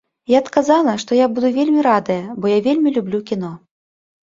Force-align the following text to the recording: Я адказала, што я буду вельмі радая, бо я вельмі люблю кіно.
Я 0.31 0.37
адказала, 0.43 0.95
што 1.03 1.17
я 1.19 1.27
буду 1.35 1.51
вельмі 1.59 1.85
радая, 1.89 2.17
бо 2.39 2.45
я 2.57 2.65
вельмі 2.71 2.97
люблю 2.99 3.23
кіно. 3.31 3.55